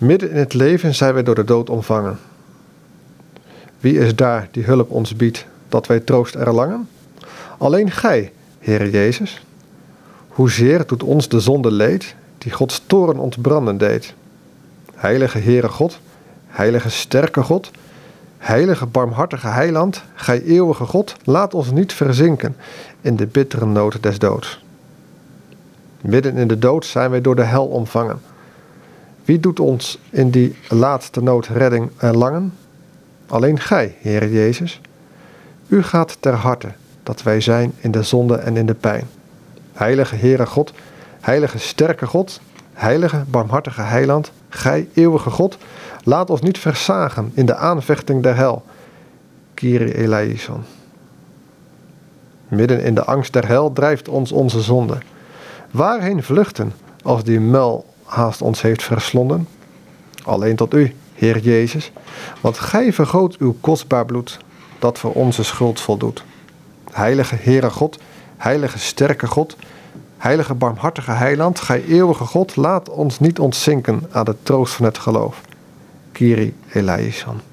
Midden 0.00 0.30
in 0.30 0.36
het 0.36 0.54
leven 0.54 0.94
zijn 0.94 1.14
wij 1.14 1.22
door 1.22 1.34
de 1.34 1.44
dood 1.44 1.70
omvangen. 1.70 2.18
Wie 3.80 3.98
is 3.98 4.16
daar 4.16 4.48
die 4.50 4.64
hulp 4.64 4.90
ons 4.90 5.16
biedt, 5.16 5.46
dat 5.68 5.86
wij 5.86 6.00
troost 6.00 6.34
erlangen? 6.34 6.88
Alleen 7.58 7.90
Gij, 7.90 8.32
Heere 8.58 8.90
Jezus. 8.90 9.44
Hoezeer 10.28 10.86
doet 10.86 11.02
ons 11.02 11.28
de 11.28 11.40
zonde 11.40 11.72
leed, 11.72 12.14
die 12.38 12.52
Gods 12.52 12.82
toren 12.86 13.18
ontbranden 13.18 13.78
deed. 13.78 14.14
Heilige 14.94 15.38
Heere 15.38 15.68
God, 15.68 16.00
heilige 16.46 16.90
sterke 16.90 17.42
God, 17.42 17.70
heilige 18.38 18.86
barmhartige 18.86 19.48
heiland, 19.48 20.02
Gij 20.14 20.42
eeuwige 20.42 20.84
God, 20.84 21.14
laat 21.24 21.54
ons 21.54 21.70
niet 21.70 21.92
verzinken 21.92 22.56
in 23.00 23.16
de 23.16 23.26
bittere 23.26 23.66
nood 23.66 24.02
des 24.02 24.18
doods. 24.18 24.64
Midden 26.00 26.36
in 26.36 26.48
de 26.48 26.58
dood 26.58 26.84
zijn 26.84 27.10
wij 27.10 27.20
door 27.20 27.36
de 27.36 27.44
hel 27.44 27.66
omvangen. 27.66 28.29
Wie 29.30 29.40
doet 29.40 29.60
ons 29.60 29.98
in 30.10 30.30
die 30.30 30.56
laatste 30.68 31.22
nood 31.22 31.46
redding 31.46 31.90
erlangen? 31.96 32.54
Alleen 33.26 33.60
Gij, 33.60 33.94
Heere 34.00 34.30
Jezus. 34.32 34.80
U 35.68 35.82
gaat 35.82 36.16
ter 36.20 36.34
harte 36.34 36.68
dat 37.02 37.22
wij 37.22 37.40
zijn 37.40 37.72
in 37.78 37.90
de 37.90 38.02
zonde 38.02 38.36
en 38.36 38.56
in 38.56 38.66
de 38.66 38.74
pijn. 38.74 39.04
Heilige 39.72 40.16
Heere 40.16 40.46
God, 40.46 40.72
heilige 41.20 41.58
sterke 41.58 42.06
God, 42.06 42.40
heilige 42.72 43.24
barmhartige 43.28 43.80
heiland, 43.80 44.32
Gij 44.48 44.88
eeuwige 44.94 45.30
God, 45.30 45.58
laat 46.04 46.30
ons 46.30 46.40
niet 46.40 46.58
versagen 46.58 47.30
in 47.34 47.46
de 47.46 47.56
aanvechting 47.56 48.22
der 48.22 48.36
hel. 48.36 48.64
Kyrie 49.54 49.94
eleison. 49.94 50.62
Midden 52.48 52.82
in 52.82 52.94
de 52.94 53.04
angst 53.04 53.32
der 53.32 53.46
hel 53.46 53.72
drijft 53.72 54.08
ons 54.08 54.32
onze 54.32 54.60
zonde. 54.60 54.98
Waarheen 55.70 56.22
vluchten 56.22 56.72
als 57.02 57.24
die 57.24 57.40
mel 57.40 57.89
haast 58.10 58.42
ons 58.42 58.62
heeft 58.62 58.82
verslonden? 58.82 59.48
Alleen 60.24 60.56
tot 60.56 60.74
u, 60.74 60.94
Heer 61.14 61.38
Jezus, 61.38 61.92
want 62.40 62.58
Gij 62.58 62.92
vergoot 62.92 63.36
uw 63.36 63.56
kostbaar 63.60 64.04
bloed, 64.04 64.38
dat 64.78 64.98
voor 64.98 65.12
onze 65.12 65.44
schuld 65.44 65.80
voldoet. 65.80 66.24
Heilige 66.92 67.36
Heere 67.40 67.70
God, 67.70 67.98
heilige 68.36 68.78
sterke 68.78 69.26
God, 69.26 69.56
heilige 70.16 70.54
barmhartige 70.54 71.10
heiland, 71.10 71.60
Gij 71.60 71.84
eeuwige 71.84 72.24
God, 72.24 72.56
laat 72.56 72.88
ons 72.88 73.20
niet 73.20 73.38
ontzinken 73.38 74.02
aan 74.10 74.24
de 74.24 74.36
troost 74.42 74.74
van 74.74 74.84
het 74.84 74.98
geloof. 74.98 75.40
Kyrie 76.12 76.54
eleison. 76.72 77.49